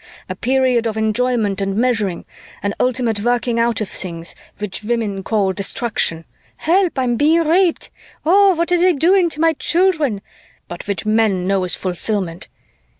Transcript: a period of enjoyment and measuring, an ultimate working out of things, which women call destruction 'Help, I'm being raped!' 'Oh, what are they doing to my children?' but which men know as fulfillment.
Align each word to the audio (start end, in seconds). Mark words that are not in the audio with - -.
a 0.27 0.33
period 0.35 0.87
of 0.87 0.97
enjoyment 0.97 1.61
and 1.61 1.75
measuring, 1.75 2.25
an 2.63 2.73
ultimate 2.79 3.19
working 3.19 3.59
out 3.59 3.81
of 3.81 3.87
things, 3.87 4.33
which 4.57 4.81
women 4.83 5.21
call 5.21 5.53
destruction 5.53 6.25
'Help, 6.57 6.97
I'm 6.97 7.17
being 7.17 7.43
raped!' 7.47 7.91
'Oh, 8.25 8.55
what 8.55 8.71
are 8.71 8.79
they 8.79 8.93
doing 8.93 9.29
to 9.29 9.39
my 9.39 9.53
children?' 9.53 10.23
but 10.67 10.87
which 10.87 11.05
men 11.05 11.45
know 11.45 11.63
as 11.65 11.75
fulfillment. 11.75 12.47